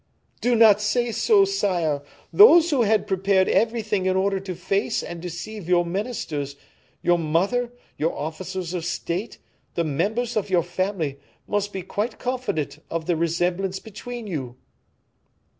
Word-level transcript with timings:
"Do 0.41 0.55
not 0.55 0.81
say 0.81 1.11
so, 1.11 1.45
sire; 1.45 2.01
those 2.33 2.71
who 2.71 2.81
had 2.81 3.05
prepared 3.05 3.47
everything 3.47 4.07
in 4.07 4.15
order 4.17 4.39
to 4.39 4.55
face 4.55 5.03
and 5.03 5.21
deceive 5.21 5.69
your 5.69 5.85
ministers, 5.85 6.55
your 7.03 7.19
mother, 7.19 7.71
your 7.99 8.11
officers 8.17 8.73
of 8.73 8.83
state, 8.83 9.37
the 9.75 9.83
members 9.83 10.35
of 10.35 10.49
your 10.49 10.63
family, 10.63 11.19
must 11.47 11.71
be 11.71 11.83
quite 11.83 12.17
confident 12.17 12.79
of 12.89 13.05
the 13.05 13.15
resemblance 13.15 13.77
between 13.77 14.25
you." 14.25 14.57